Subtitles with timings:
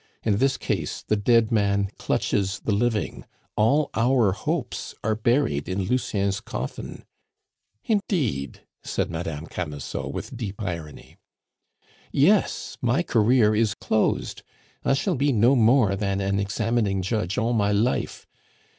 [0.23, 3.23] In this case the dead man clutches the living.
[3.55, 7.03] All our hopes are buried in Lucien's coffin."
[7.85, 11.17] "Indeed?" said Madame Camusot, with deep irony.
[12.11, 14.41] "Yes, my career is closed.
[14.83, 18.25] I shall be no more than an examining judge all my life.